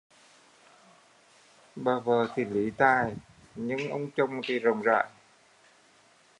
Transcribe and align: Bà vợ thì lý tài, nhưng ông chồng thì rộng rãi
Bà 1.75 1.99
vợ 1.99 2.27
thì 2.35 2.45
lý 2.45 2.71
tài, 2.77 3.13
nhưng 3.55 3.89
ông 3.89 4.09
chồng 4.15 4.41
thì 4.47 4.59
rộng 4.59 4.81
rãi 4.81 5.09